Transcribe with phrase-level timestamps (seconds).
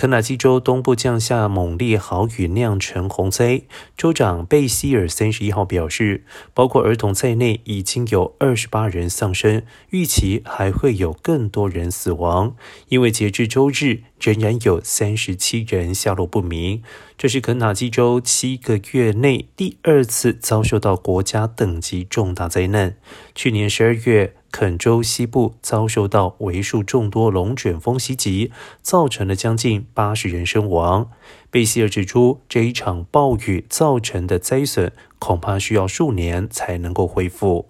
[0.00, 3.62] 肯塔基州东部降下猛烈豪雨，酿成洪灾。
[3.96, 6.22] 州长贝希尔三十一号表示，
[6.54, 12.54] 包括儿童在内，已经有二十八人丧生，预期还会有更多人死亡，
[12.90, 16.80] 因为截至周日，仍然有三十七人下落不明。
[17.16, 22.94] 这是肯塔基州七个月内第二次遭受到国家等级重大灾难。
[23.34, 24.37] 去年十二月。
[24.58, 28.50] 肯州西部遭受到为数众多龙卷风袭击，
[28.82, 31.08] 造成了将近八十人身亡。
[31.48, 37.68] 贝希尔指出，这一场暴雨造成的灾损恐怕需要数年才能够恢复。